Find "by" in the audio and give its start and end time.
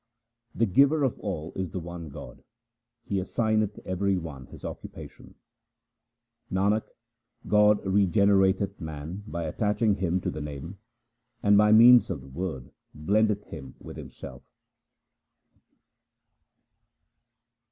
9.27-9.43, 11.55-11.71